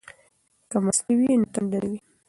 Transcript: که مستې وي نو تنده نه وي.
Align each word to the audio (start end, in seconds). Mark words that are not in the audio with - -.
که 0.69 0.77
مستې 0.85 1.13
وي 1.17 1.31
نو 1.39 1.45
تنده 1.53 1.77
نه 1.81 1.87
وي. 1.91 1.97